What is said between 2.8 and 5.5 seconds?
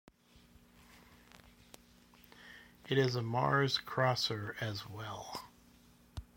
It is a Mars-crosser as well.